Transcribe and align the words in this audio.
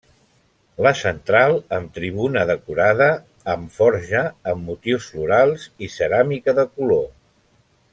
La 0.85 0.93
central 1.01 1.53
amb 1.77 1.91
tribuna 1.97 2.47
decorada 2.53 3.11
amb 3.55 3.77
forja 3.77 4.25
amb 4.55 4.69
motius 4.73 5.13
florals 5.15 5.71
i 5.89 5.95
ceràmica 6.01 6.61
de 6.63 6.69
color. 6.79 7.09